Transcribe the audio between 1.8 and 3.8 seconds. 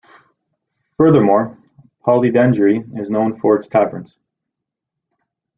Polydendri is known for its